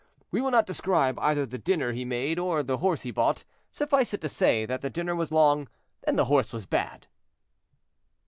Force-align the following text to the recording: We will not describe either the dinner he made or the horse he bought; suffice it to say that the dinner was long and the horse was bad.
We 0.31 0.41
will 0.41 0.49
not 0.49 0.65
describe 0.65 1.19
either 1.19 1.45
the 1.45 1.59
dinner 1.59 1.91
he 1.91 2.05
made 2.05 2.39
or 2.39 2.63
the 2.63 2.77
horse 2.79 3.03
he 3.03 3.11
bought; 3.11 3.43
suffice 3.71 4.15
it 4.15 4.21
to 4.21 4.29
say 4.29 4.65
that 4.65 4.81
the 4.81 4.89
dinner 4.89 5.15
was 5.15 5.31
long 5.31 5.67
and 6.03 6.17
the 6.17 6.25
horse 6.25 6.51
was 6.51 6.65
bad. 6.65 7.05